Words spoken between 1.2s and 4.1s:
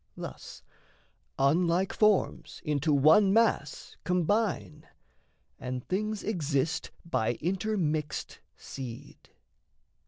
unlike forms into one mass